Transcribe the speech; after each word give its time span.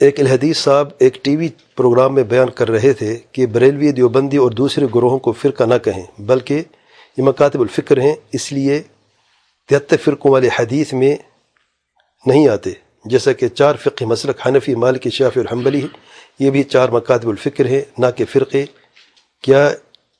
ایک 0.00 0.20
الحدیث 0.20 0.58
صاحب 0.58 0.88
ایک 0.98 1.24
ٹی 1.24 1.36
وی 1.36 1.48
پروگرام 1.76 2.14
میں 2.14 2.22
بیان 2.22 2.50
کر 2.50 2.70
رہے 2.70 2.92
تھے 2.92 3.18
کہ 3.32 3.46
بریلوی 3.46 3.92
دیوبندی 3.92 4.36
اور 4.36 4.50
دوسرے 4.50 4.86
گروہوں 4.94 5.18
کو 5.18 5.32
فرقہ 5.32 5.64
نہ 5.64 5.74
کہیں، 5.84 6.02
بلکہ 6.18 6.62
یہ 7.16 7.22
مکاتب 7.22 7.60
الفکر 7.60 8.00
ہیں، 8.00 8.14
اس 8.32 8.52
لیے 8.52 8.82
تہتر 9.68 9.96
فرقوں 9.96 10.32
والے 10.32 10.48
حدیث 10.58 10.92
میں 10.92 11.16
نہیں 12.26 12.48
آتے۔ 12.48 12.70
جیسا 13.04 13.32
کہ 13.32 13.48
چار 13.48 13.74
فقہ 13.74 14.04
مسلک، 14.04 14.46
حنفی، 14.46 14.74
مالکی 14.74 15.10
شافی 15.10 15.40
اور 15.40 15.56
حنبلی، 15.56 15.86
یہ 16.38 16.50
بھی 16.50 16.62
چار 16.62 16.88
مکاتب 16.88 17.28
الفکر 17.28 17.66
ہیں، 17.66 17.82
نہ 17.98 18.06
کہ 18.16 18.24
فرقے۔ 18.24 18.64
کیا 19.42 19.74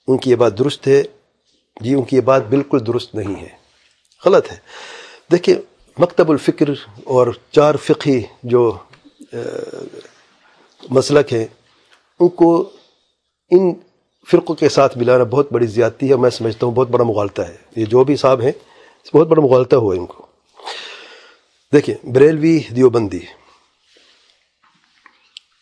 ان 0.07 0.19
کی 0.19 0.31
یہ 0.31 0.37
بات 0.37 0.59
درست 0.59 0.89
ہے؟ 0.89 1.03
جی 1.81 1.95
ان 1.95 2.03
کی 2.03 2.17
یہ 2.17 2.21
بات 2.21 2.47
بالکل 2.47 2.79
درست 2.87 3.15
نہیں 3.15 3.43
ہے۔ 3.43 3.49
غلط 4.27 4.53
ہے۔ 4.53 4.57
دیکھیں 5.33 5.55
مکتب 5.99 6.31
الفکر 6.31 6.71
اور 7.05 7.27
چار 7.53 7.75
فقی 7.75 8.23
جو 8.43 8.79
مسلک 10.91 11.33
ہیں، 11.33 11.47
ان 12.21 12.29
کو 12.29 12.71
ان 13.51 13.73
فرقوں 14.31 14.55
کے 14.55 14.69
ساتھ 14.69 14.99
ملانا 14.99 15.25
بہت 15.25 15.53
بڑی 15.53 15.67
زیادتی 15.67 16.11
ہے، 16.11 16.17
میں 16.17 16.31
سمجھتا 16.31 16.67
ہوں 16.67 16.75
بہت 16.75 16.89
بڑا 16.89 17.05
مغالطہ 17.05 17.43
ہے۔ 17.43 17.57
یہ 17.77 17.85
جو 17.85 18.05
بھی 18.05 18.17
صاحب 18.17 18.41
ہیں، 18.41 18.53
بہت 19.15 19.27
بڑا 19.27 19.43
مغالطہ 19.43 19.77
ہوا 19.77 19.95
ان 19.95 20.07
کو۔ 20.07 20.27
دیکھیں، 21.73 21.95
بریلوی 22.07 22.59
دیوبندی، 22.77 23.21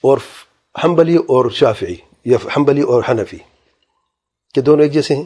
اور 0.01 0.19
حنبلی 0.85 1.17
اور 1.17 1.51
شافعی، 1.51 1.95
یا 2.25 2.39
حنبلی 2.57 2.81
اور 2.81 3.03
حنفی، 3.09 3.39
کہ 4.55 4.61
دونوں 4.61 4.85
ایک 4.85 4.93
جیسے 4.93 5.17
ہیں۔ 5.17 5.25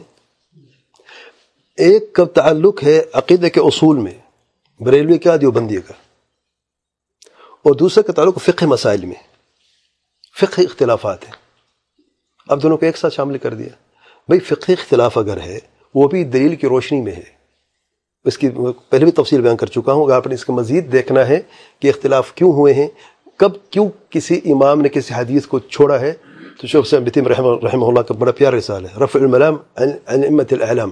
ایک 1.77 2.13
کا 2.13 2.25
تعلق 2.25 2.83
ہے 2.83 3.03
عقیدے 3.13 3.49
کے 3.49 3.59
اصول 3.59 3.97
میں، 3.97 4.13
بریلوی 4.79 5.17
کا، 5.17 5.35
دیوبندی 5.37 5.81
کا۔ 5.81 5.93
اور 7.59 7.73
دوسرا 7.73 8.01
کا 8.01 8.13
تعلق 8.13 8.41
فقہ 8.41 8.65
مسائل 8.65 9.05
میں 9.05 9.15
فقہ 10.41 10.61
اختلافات 10.61 11.25
ہیں۔ 11.25 11.31
اب 12.47 12.63
دونوں 12.63 12.77
کو 12.77 12.85
ایک 12.85 12.97
ساتھ 12.97 13.13
شامل 13.13 13.37
کر 13.37 13.53
دیا۔ 13.53 13.69
بھائی، 14.27 14.39
فقہ 14.39 14.71
اختلاف 14.71 15.17
اگر 15.17 15.39
ہے، 15.39 15.59
وہ 15.95 16.07
بھی 16.07 16.23
دلیل 16.23 16.55
کی 16.55 16.67
روشنی 16.67 17.01
میں 17.01 17.11
ہے۔ 17.11 17.39
اس 18.25 18.37
کی 18.37 18.49
پہلے 18.89 19.03
بھی 19.03 19.11
تفصیل 19.11 19.41
بیان 19.41 19.57
کر 19.57 19.67
چکا 19.67 19.93
ہوں۔ 19.93 20.05
اگر 20.05 20.13
آپ 20.13 20.27
نے 20.27 20.35
اس 20.35 20.45
کا 20.45 20.53
مزید 20.53 20.91
دیکھنا 20.91 21.27
ہے 21.27 21.41
کہ 21.79 21.87
اختلاف 21.87 22.33
کیوں 22.33 22.51
ہوئے 22.51 22.73
ہیں، 22.73 22.87
کب 23.37 23.51
کیوں 23.69 23.89
کسی 24.09 24.39
امام 24.45 24.81
نے 24.81 24.89
کسی 24.89 25.13
حدیث 25.17 25.45
کو 25.45 25.59
چھوڑا 25.59 25.99
ہے، 25.99 26.13
تو 26.61 26.67
شوف 26.67 26.87
سے 26.87 26.99
بتیم 26.99 27.27
رحمہ 27.27 27.47
رحمہ 27.63 27.85
اللہ 27.85 27.99
کا 27.99 28.13
بڑا 28.13 28.31
پیارا 28.31 28.57
رسال 28.57 28.85
ہے۔ 28.85 29.03
رفع 29.03 29.19
الملام 29.19 29.55
عن 29.75 29.89
امت 30.07 30.53
الاعلام 30.53 30.89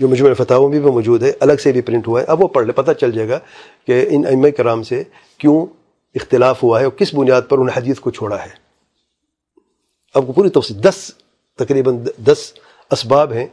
جو 0.00 0.08
مجموع 0.08 0.34
فتاوں 0.34 0.68
میں 0.68 0.80
بھی 0.80 0.90
موجود 0.90 1.22
ہے، 1.22 1.32
الگ 1.40 1.52
سے 1.62 1.72
بھی 1.72 1.80
پرنٹ 1.80 2.08
ہوا 2.08 2.20
ہے۔ 2.20 2.26
اب 2.26 2.42
وہ 2.42 2.48
پڑھ 2.48 2.66
لے 2.66 2.72
پتہ 2.72 2.92
چل 2.92 3.12
جائے 3.12 3.28
گا 3.28 3.38
کہ 3.86 4.06
ان 4.10 4.22
ام 4.26 4.46
کرام 4.56 4.82
سے 4.82 5.02
کیوں 5.38 5.66
اختلاف 6.14 6.62
ہوا 6.62 6.80
ہے 6.80 6.84
اور 6.84 6.92
کس 6.92 7.14
بنیاد 7.14 7.42
پر 7.48 7.58
انہیں 7.58 7.78
حدیث 7.78 8.00
کو 8.00 8.10
چھوڑا 8.10 8.42
ہے؟ 8.42 8.64
اب 10.14 10.26
کو 10.26 10.32
پوری 10.32 10.48
تفصیل 10.48 10.84
دس 10.84 11.10
تقریباً 11.58 12.06
دس 12.26 12.52
اسباب 12.90 13.32
ہیں۔ 13.32 13.46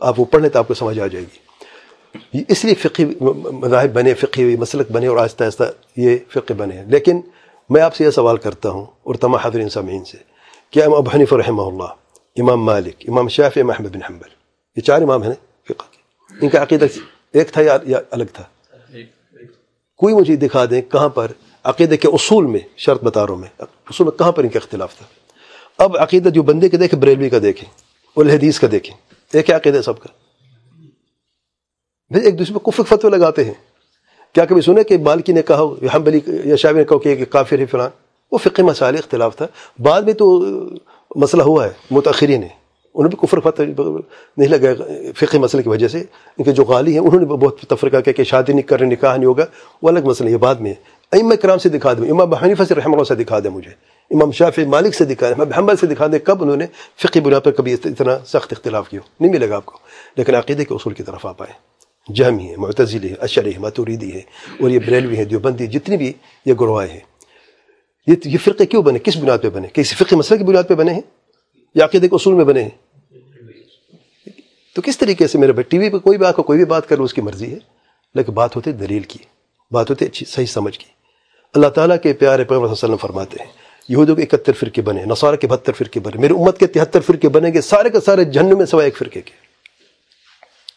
آپ 0.00 0.20
وہ 0.20 0.24
پڑھنے 0.24 0.48
تو 0.48 0.58
آپ 0.58 0.68
کو 0.68 0.74
سمجھ 0.74 1.00
آ 1.00 1.06
جائے 1.06 1.24
گی۔ 1.24 2.44
اس 2.48 2.64
لیے 2.64 2.74
فقی 2.74 3.04
مذاہب 3.52 3.92
بنے 3.92 4.14
فقی 4.14 4.56
مسلک 4.56 4.90
بنے 4.90 5.06
اور 5.06 5.16
آہستہ 5.16 5.44
آہستہ 5.44 5.64
یہ 5.96 6.16
فقہ 6.28 6.52
بنے 6.52 6.74
ہیں۔ 6.74 6.84
لیکن 6.84 7.20
میں 7.70 7.82
آپ 7.82 7.94
سے 7.94 8.04
یہ 8.04 8.10
سوال 8.10 8.36
کرتا 8.36 8.70
ہوں 8.70 8.86
اور 9.02 9.14
تمام 9.14 9.40
حضرین 9.42 9.68
سامعین 9.68 10.04
سے 10.04 10.18
کیا 10.70 10.84
امام 10.84 11.06
حنیف 11.06 11.32
رحمہ 11.32 11.62
اللہ 11.62 11.92
امام 12.36 12.64
مالک 12.64 12.94
امام 13.08 13.28
شافی 13.28 13.60
احمد 13.60 13.96
بن 13.96 14.02
حنبل 14.02 14.28
یہ 14.76 14.82
چار 14.82 15.02
امام 15.02 15.22
ہیں 15.22 15.34
فقہ 15.64 15.92
کے۔ 15.92 15.98
ان 16.40 16.48
کا 16.48 16.62
عقیدہ 16.62 16.86
ایک 17.32 17.52
تھا 17.52 17.62
یا 17.62 18.00
الگ 18.10 18.24
تھا؟ 18.32 18.44
کوئی 19.96 20.14
مجھے 20.14 20.36
دکھا 20.36 20.64
دیں 20.64 20.82
کہاں 20.82 21.08
پر 21.08 21.32
عقیدے 21.64 21.96
کے 21.96 22.08
اصول 22.08 22.46
میں، 22.46 22.60
شرط 22.76 23.04
بتا 23.04 23.26
رہا 23.26 23.32
ہوں 23.32 23.40
میں۔ 23.40 23.48
اصول 23.58 24.08
میں 24.08 24.18
کہاں 24.18 24.32
پر 24.32 24.42
ان 24.42 24.50
کا 24.50 24.58
اختلاف 24.62 24.96
تھا؟ 24.96 25.06
اب 25.78 25.96
عقیدہ 25.98 26.28
جو 26.28 26.42
بندے 26.42 26.68
کے 26.68 26.76
دیکھیں، 26.76 27.00
بریلوی 27.00 27.28
کا 27.28 27.38
دیکھیں 27.42 27.70
الحدیث 28.16 28.58
کا 28.58 28.66
دیکھیں 28.72 28.96
ایک 29.32 29.50
عقیدہ 29.50 29.80
سب 29.84 29.98
کا؟ 29.98 30.08
بھائی 32.10 32.24
ایک 32.24 32.38
دوسرے 32.38 32.54
میں 32.54 32.60
کفر 32.60 32.82
فتوے 32.82 33.10
لگاتے 33.10 33.44
ہیں۔ 33.44 33.52
کیا 34.32 34.44
کبھی 34.44 34.62
سنے 34.62 34.84
کہ 34.84 34.96
بالکی 34.96 35.32
نے 35.32 35.42
کہا 35.42 35.62
ہم 35.94 36.02
بلی 36.02 36.20
یا 36.26 36.56
شاہ 36.56 36.72
نے 36.72 36.84
کہا 36.84 36.98
کہ 36.98 37.24
کافر 37.24 37.58
ہے 37.58 37.66
فلان؟ 37.66 37.90
وہ 38.32 38.38
فقہ 38.38 38.62
مسائل 38.62 38.94
اختلاف 38.94 39.36
تھا۔ 39.36 39.46
بعد 39.78 40.02
میں 40.02 40.12
تو 40.12 40.44
مسئلہ 41.16 41.42
ہوا 41.42 41.64
ہے 41.64 41.70
متاثرین 41.90 42.40
نے 42.40 42.48
انہوں 42.94 43.02
نے 43.02 43.08
بھی 43.08 43.26
کفر 43.26 43.40
فتح 43.40 43.62
نہیں 44.36 44.48
لگا 44.48 44.84
فقہ 45.16 45.36
مسئلے 45.36 45.62
کی 45.62 45.68
وجہ 45.68 45.88
سے۔ 45.88 45.98
ان 46.38 46.44
کے 46.44 46.52
جو 46.52 46.64
غالی 46.64 46.92
ہیں، 46.92 46.98
انہوں 46.98 47.20
نے 47.20 47.26
بہت 47.26 47.60
تفرقہ 47.60 48.00
کیا 48.00 48.12
کہ 48.12 48.24
شادی 48.24 48.52
نہیں 48.52 48.62
کرنے، 48.62 48.86
نکاح 48.86 49.16
نہیں 49.16 49.26
ہوگا، 49.26 49.44
وہ 49.82 49.88
الگ 49.88 50.00
مسئلہ 50.04 50.30
یہ 50.30 50.36
بعد 50.36 50.54
میں 50.54 50.74
ام 51.14 51.32
کرام 51.42 51.58
سے 51.58 51.68
دکھا 51.68 51.92
دیں 51.92 52.10
امام 52.10 52.34
حنیفہ 52.34 52.62
سے 52.62 52.74
رحمہ 52.74 52.92
اللہ 52.92 53.04
سے 53.04 53.14
دکھا 53.14 53.38
دیں 53.38 53.50
مجھے، 53.50 53.70
امام 54.10 54.30
شافی 54.30 54.64
مالک 54.64 54.94
سے 54.94 55.04
دکھا 55.04 55.28
دیں 55.28 55.34
امام 55.34 55.52
حنبل 55.52 55.76
سے 55.76 55.86
دکھا 55.86 56.06
دیں 56.06 56.18
کب 56.18 56.42
انہوں 56.42 56.56
نے 56.56 56.66
فقی 56.96 57.20
بنا 57.20 57.40
پر 57.40 57.50
کبھی 57.50 57.72
اتنا 57.72 58.18
سخت 58.26 58.52
اختلاف 58.52 58.88
کیا؟ 58.88 59.00
نہیں 59.20 59.32
ملے 59.32 59.48
گا 59.48 59.56
آپ 59.56 59.66
کو۔ 59.66 59.78
لیکن 60.16 60.34
عقیدے 60.34 60.64
کے 60.64 60.74
اصول 60.74 60.94
کی 60.94 61.02
طرف 61.02 61.26
آپ 61.26 61.42
آئے۔ 61.42 61.74
جہمی 62.12 62.50
ہے، 62.50 62.56
معتزلی 62.56 63.10
ہے 63.10 63.14
اشر 63.20 63.46
ہے، 63.46 63.58
ماتوریدی 63.58 64.12
ہے، 64.12 64.20
اور 64.60 64.70
یہ 64.70 64.78
بریلوی 64.78 65.16
ہے، 65.16 65.24
دیوبندی 65.24 65.66
جتنی 65.66 65.96
بھی 65.96 66.12
یہ 66.46 66.54
گروہ 66.54 66.84
ہیں۔ 66.84 67.00
یہ 68.06 68.14
یہ 68.24 68.38
فرقے 68.38 68.66
کیوں 68.66 68.82
بنے؟ 68.82 68.98
کس 68.98 69.16
بنیاد 69.16 69.38
پہ 69.42 69.48
بنے؟ 69.48 69.68
کسی 69.72 69.94
فقی 69.94 70.16
مسئلے 70.16 70.38
کی 70.38 70.44
بنیاد 70.44 70.62
پہ 70.68 70.74
بنے 70.74 70.92
ہیں؟ 70.92 71.00
یا 71.74 71.84
عقیدے 71.84 72.08
کے 72.08 72.14
اصول 72.14 72.34
میں 72.34 72.44
بنے 72.44 72.62
ہیں؟ 72.62 72.70
تو 74.74 74.82
کس 74.82 74.98
طریقے 74.98 75.26
سے 75.26 75.38
میرے 75.38 75.52
بھائی، 75.52 75.62
ٹی 75.62 75.78
وی 75.78 75.90
پہ 75.90 75.98
کوئی 75.98 76.18
بھی 76.18 76.26
آ 76.26 76.32
کوئی 76.32 76.56
بھی 76.56 76.66
بات 76.66 76.88
کر 76.88 76.96
لو 76.96 77.04
اس 77.04 77.14
کی 77.14 77.20
مرضی 77.20 77.52
ہے؟ 77.52 77.58
لیکن 78.14 78.32
بات 78.32 78.56
ہوتی 78.56 78.72
دلیل 78.72 79.02
کی، 79.02 79.18
بات 79.70 79.90
ہوتی 79.90 80.04
اچھی، 80.04 80.26
صحیح 80.26 80.46
سمجھ 80.46 80.78
کی۔ 80.78 80.86
اللہ 81.54 81.68
تعالیٰ 81.68 81.96
کے 82.02 82.12
پیارے 82.12 82.44
پیغمبر 82.44 82.66
صلی 82.66 82.74
اللہ 82.74 82.84
علیہ 82.84 82.94
وسلم 82.94 83.06
فرماتے 83.08 83.42
ہیں 83.42 83.50
یہودوں 83.88 84.16
کے 84.16 84.22
اکہتر 84.22 84.52
فرقے 84.52 84.82
بنے 84.82 85.04
نصارہ 85.04 85.36
کے 85.36 85.46
بہتر 85.46 85.72
فرقے 85.72 86.00
بنے، 86.00 86.20
میری 86.20 86.34
امت 86.34 86.58
کے 86.58 86.66
تہتر 86.66 87.00
فرقے 87.00 87.28
بنے 87.28 87.52
گے، 87.52 87.60
سارے 87.60 87.90
کے 87.90 88.00
سارے 88.00 88.24
جہنم 88.24 88.58
میں 88.58 88.66
سوائے 88.66 88.86
ایک 88.86 88.96
فرقے 88.96 89.20
کے۔ 89.20 89.32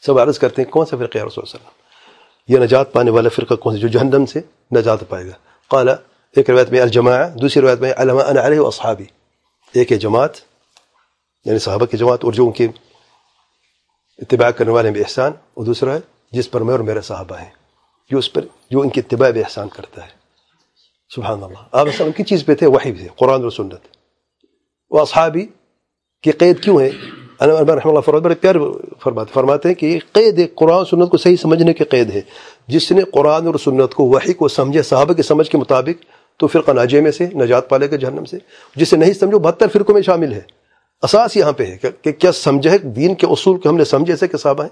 سب 0.05 0.19
عرض 0.19 0.39
کرتے 0.39 0.61
ہیں، 0.61 0.71
کون 0.71 0.85
سا 0.85 0.97
فرقہ 0.97 1.17
رسول 1.17 1.43
اللہ 1.43 1.55
علیہ 1.55 1.55
وسلم؟ 1.55 2.53
یہ 2.53 2.63
نجات 2.63 2.93
پانے 2.93 3.11
والا 3.11 3.29
فرقہ 3.29 3.53
کون 3.53 3.75
سا 3.75 3.81
جو 3.81 3.87
جہنم 3.87 4.25
سے 4.25 4.39
نجات 4.75 4.99
پائے 5.09 5.25
گا؟ 5.25 5.31
قال، 5.71 5.89
ایک 6.35 6.49
روایت 6.49 6.69
میں 6.69 6.81
الجماع 6.81 7.17
دوسری 7.41 7.61
روایت 7.61 7.79
میں 7.79 7.93
علما 7.97 8.23
انا 8.23 8.45
علیہ 8.45 8.59
و 8.59 8.67
اصحابی۔ 8.67 9.05
ایک 9.73 9.91
ہے 9.91 9.97
جماعت 9.97 10.35
یعنی 11.45 11.59
صحابہ 11.59 11.85
کی 11.85 11.97
جماعت 11.97 12.23
اور 12.25 12.33
جو 12.33 12.45
ان 12.45 12.51
کے 12.51 12.67
اتباع 14.19 14.49
کرنے 14.49 14.71
والے 14.71 14.89
میں 14.89 15.01
احسان، 15.01 15.31
اور 15.53 15.65
دوسرا 15.65 15.93
ہے، 15.93 15.99
جس 16.31 16.51
پر 16.51 16.61
میں 16.61 16.71
اور 16.71 16.79
میرے 16.79 17.01
صحابہ 17.01 17.39
ہیں، 17.39 17.49
جو 18.11 18.17
اس 18.17 18.33
پر، 18.33 18.45
جو 18.71 18.81
ان 18.81 18.89
کی 18.89 18.99
اتباع 18.99 19.29
بے 19.29 19.41
احسان 19.41 19.67
کرتا 19.69 20.03
ہے۔ 20.05 20.16
سبحان 21.15 21.43
اللہ. 21.43 21.57
آپ 21.71 21.87
کی 22.15 22.23
چیز 22.23 22.45
پہ 22.45 22.55
تھے 22.55 22.67
وحی 22.67 22.91
تھے 22.91 23.07
قرآن 23.15 23.45
و 23.45 23.49
سنت. 23.49 23.79
وہ 24.89 24.99
اصحابی 24.99 25.45
کی 26.23 26.31
قید 26.31 26.59
کیوں 26.59 26.79
ہے 26.79 26.89
رحمہ 27.41 27.89
اللہ 27.89 27.99
فرمات 27.99 28.21
بڑے 28.21 28.35
پیار 28.35 28.55
فرماتے 29.03 29.31
فرماتے 29.33 29.67
ہیں 29.67 29.75
کہ 29.75 29.85
یہ 29.85 29.99
قید 30.11 30.39
ہے 30.39 30.47
قرآن 30.47 30.85
سنت 30.85 31.09
کو 31.09 31.17
صحیح 31.17 31.35
سمجھنے 31.35 31.73
کی 31.73 31.83
قید 31.83 32.15
ہے 32.15 32.21
جس 32.67 32.91
نے 32.91 33.01
قرآن 33.01 33.47
اور 33.47 33.55
سنت 33.55 33.93
کو 33.93 34.03
وحی 34.03 34.33
کو 34.33 34.47
سمجھے، 34.47 34.81
صحابہ 34.81 35.13
کے 35.13 35.23
سمجھ 35.23 35.49
کے 35.49 35.57
مطابق 35.57 36.05
تو 36.39 36.47
فرقہ 36.47 36.71
ناجے 36.71 37.01
میں 37.01 37.11
سے، 37.11 37.25
نجات 37.25 37.69
پالے 37.69 37.91
گا 37.91 37.95
جہنم 37.95 38.25
سے۔ 38.25 38.37
جسے 38.75 38.97
نہیں 38.97 39.13
سمجھو، 39.13 39.39
بہتر 39.39 39.67
فرقوں 39.67 39.93
میں 39.93 40.01
شامل 40.01 40.33
ہے۔ 40.33 40.41
اساس 41.03 41.37
یہاں 41.37 41.51
پہ 41.51 41.65
ہے 41.65 41.77
کہ 42.01 42.11
کیا 42.11 42.31
سمجھے 42.31 42.77
دین 42.77 43.15
کے 43.15 43.27
اصول 43.27 43.59
کو 43.59 43.69
ہم 43.69 43.77
نے 43.77 43.83
سمجھے 43.83 44.15
سے 44.15 44.27
کہ 44.27 44.37
صحابہ 44.37 44.63
ہیں۔ 44.63 44.69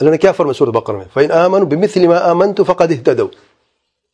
اللہ 0.00 0.10
نے 0.10 0.18
کیا 0.18 0.32
فرمایا 0.32 0.52
سورۃ 0.52 0.70
بقرہ 0.70 0.96
میں؟ 0.96 1.04
فَإِنْ 1.14 1.30
آمَنُوا 1.30 1.68
بِمِثْلِ 1.68 2.06
مَا 2.06 2.30
آمَنْتُ 2.30 2.64
فَقَدْ 2.66 2.92
اهْتَدَوْا۔ 2.92 3.51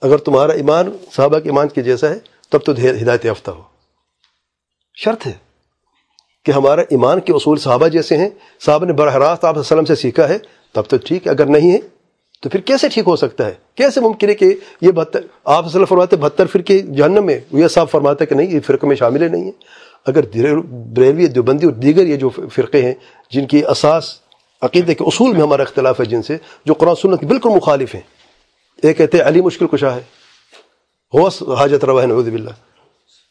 اگر 0.00 0.16
تمہارا 0.16 0.52
ایمان 0.52 0.92
صحابہ 1.16 1.38
کے 1.38 1.48
ایمان 1.48 1.68
کے 1.68 1.82
جیسا 1.82 2.08
ہے، 2.08 2.18
تب 2.48 2.58
تو 2.64 2.72
ہدایت 2.72 3.24
یافتہ 3.24 3.50
ہو۔ 3.50 3.62
شرط 4.94 5.26
ہے 5.26 5.32
کہ 6.44 6.52
ہمارا 6.52 6.80
ایمان 6.80 7.20
کے 7.20 7.32
اصول 7.32 7.58
صحابہ 7.58 7.88
جیسے 7.88 8.16
ہیں۔ 8.16 8.28
صحابہ 8.60 8.84
نے 8.84 8.92
براہ 8.92 9.14
راست 9.14 9.44
آپ 9.44 9.58
وسلم 9.58 9.84
سے 9.84 9.94
سیکھا 9.94 10.28
ہے، 10.28 10.38
تب 10.72 10.82
تو 10.88 10.96
ٹھیک 11.04 11.26
ہے۔ 11.26 11.32
اگر 11.32 11.46
نہیں 11.46 11.72
ہے، 11.72 11.78
تو 12.42 12.48
پھر 12.48 12.60
کیسے 12.60 12.88
ٹھیک 12.88 13.04
ہو 13.06 13.16
سکتا 13.16 13.46
ہے؟ 13.46 13.54
کیسے 13.74 14.00
ممکن 14.00 14.28
ہے 14.28 14.34
کہ 14.34 14.54
یہ 14.80 14.90
بہتر 14.90 15.20
آپ 15.44 15.66
وسلم 15.66 15.84
فرماتے 15.84 16.16
بہتر 16.16 16.46
فرقے 16.46 16.78
جہنم 16.78 17.26
میں؟ 17.26 17.40
یہ 17.52 17.68
صاحب 17.68 17.90
فرماتے 17.90 18.26
کہ 18.26 18.34
نہیں، 18.34 18.50
یہ 18.50 18.60
فرقے 18.66 18.86
میں 18.86 18.96
شامل 18.96 19.22
ہے 19.22 19.28
نہیں 19.28 19.44
ہے۔ 19.44 19.50
اگر 20.06 20.20
بریلوی 20.92 21.26
دیوبندی 21.26 21.66
اور 21.66 21.74
دیگر 21.74 22.06
یہ 22.06 22.16
جو 22.16 22.28
فرقے 22.28 22.82
ہیں، 22.82 22.94
جن 23.30 23.46
کی 23.46 23.64
اساس 23.64 24.14
عقیدے 24.62 24.94
کے 24.94 25.04
اصول 25.04 25.32
میں 25.32 25.42
ہمارا 25.42 25.62
اختلاف 25.62 26.00
ہے 26.00 26.04
جن 26.04 26.22
سے، 26.22 26.36
جو 26.64 26.74
قرآن 26.74 26.94
سنت 26.94 27.24
بالکل 27.24 27.48
مخالف 27.48 27.94
ہیں۔ 27.94 28.17
یہ 28.82 28.92
کہتے 28.92 29.18
ہیں 29.18 29.24
علی 29.24 29.40
مشکل 29.40 29.66
کشا 29.66 29.94
ہے۔ 29.94 30.00
غوث 31.12 31.42
حاجت 31.42 31.84
روا 31.84 32.02
ہے، 32.02 32.06
نعوذ 32.06 32.28
باللہ۔ 32.28 32.50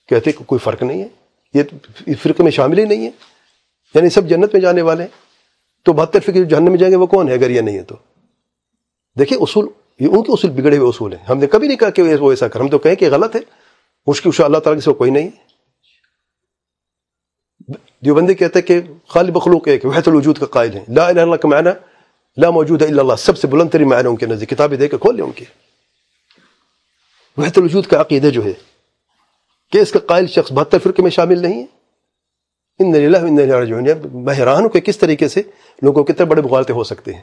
کہتے 0.07 0.31
کہ 0.31 0.44
کوئی 0.44 0.59
فرق 0.59 0.83
نہیں 0.83 1.03
ہے۔ 1.03 1.07
یہ 1.53 1.63
فرقے 2.21 2.44
میں 2.44 2.51
شامل 2.51 2.79
ہی 2.79 2.85
نہیں 2.85 3.05
ہے۔ 3.05 3.11
یعنی 3.94 4.09
سب 4.09 4.27
جنت 4.27 4.53
میں 4.53 4.61
جانے 4.61 4.81
والے 4.81 5.03
ہیں۔ 5.03 5.09
تو 5.85 5.94
بہتر 5.94 6.19
فکر 6.19 6.44
جہنم 6.44 6.69
میں 6.69 6.77
جائیں 6.77 6.91
گے 6.91 6.97
وہ 6.97 7.07
کون 7.07 7.27
ہے؟ 7.27 7.33
اگر 7.33 7.49
یہ 7.49 7.61
نہیں 7.61 7.77
ہے 7.77 7.83
تو۔ 7.83 7.95
دیکھیں 9.19 9.38
اصول، 9.38 9.67
یہ 9.99 10.07
ان 10.07 10.23
کے 10.23 10.31
اصول 10.31 10.51
بگڑے 10.51 10.77
ہوئے 10.77 10.89
اصول 10.89 11.13
ہیں۔ 11.13 11.25
ہم 11.25 11.38
نے 11.38 11.47
کبھی 11.47 11.67
نہیں 11.67 11.77
کہا 11.77 11.89
کہ 11.89 12.15
وہ 12.15 12.29
ایسا 12.29 12.47
کر 12.47 12.59
ہم 12.59 12.67
تو 12.67 12.77
کہیں 12.77 12.95
کہ 12.95 13.09
غلط 13.09 13.35
ہے۔ 13.35 13.41
مشکل 14.07 14.29
اشا 14.29 14.45
اللہ 14.45 14.57
تعالیٰ 14.57 14.81
سے 14.81 14.94
کوئی 14.94 15.11
نہیں 15.11 15.27
ہے۔ 15.27 15.47
دیوبندی 18.05 18.33
کہتے 18.33 18.59
ہیں 18.59 18.67
کہ 18.67 18.81
خالی 19.07 19.31
بخلوق 19.31 19.67
ہے 19.67 19.77
کہ 19.77 19.88
وحت 19.88 20.07
الوجود 20.07 20.38
کا 20.38 20.45
قائل 20.45 20.73
ہے 20.73 20.83
لا 20.89 21.07
الہ 21.07 21.11
الا 21.11 21.21
اللہ 21.21 21.35
کا 21.35 21.47
معنی 21.47 21.69
لا 22.37 22.49
موجود 22.49 22.81
ہے 22.81 22.87
الا 22.87 23.01
اللہ 23.01 23.15
سب 23.15 23.37
سے 23.37 23.47
بلند 23.47 23.69
ترین 23.69 23.89
معنی 23.89 24.09
ان 24.09 24.15
کے 24.15 24.25
نزدیک 24.25 24.49
کتابیں 24.49 24.77
دے 24.77 24.87
کے 24.87 24.97
کھول 24.97 25.15
لیں 25.15 25.25
ان 25.25 25.31
کی. 25.31 25.45
وحت 27.37 27.57
الوجود 27.57 27.85
کا 27.85 28.01
عقیدہ 28.01 28.27
جو 28.27 28.45
ہے 28.45 28.53
کہ 29.71 29.77
اس 29.77 29.91
کا 29.91 29.99
قائل 29.99 30.27
شخص 30.27 30.51
بہتر 30.51 30.79
فرقے 30.79 31.03
میں 31.03 31.11
شامل 31.11 31.39
نہیں 31.39 31.61
ہے. 31.61 31.65
ان 32.79 32.95
ان 32.95 34.23
میں 34.23 34.33
حیران 34.33 34.61
ہوں 34.61 34.69
کہ 34.69 34.79
کس 34.79 34.97
طریقے 34.97 35.27
سے 35.27 35.41
لوگوں 35.81 36.03
کے 36.03 36.13
کتنے 36.13 36.25
بڑے 36.25 36.41
مغالطے 36.41 36.73
ہو 36.73 36.83
سکتے 36.83 37.13
ہیں. 37.13 37.21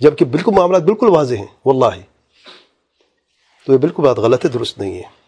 جبکہ 0.00 0.24
بالکل 0.24 0.52
معاملات 0.54 0.82
بالکل 0.82 1.08
واضح 1.08 1.34
ہیں. 1.34 1.46
واللہ. 1.64 1.94
تو 3.66 3.72
یہ 3.72 3.78
بالکل 3.78 4.02
بات 4.02 4.18
غلط 4.18 4.44
ہے، 4.44 4.50
درست 4.50 4.78
نہیں 4.78 4.94
ہے. 4.94 5.23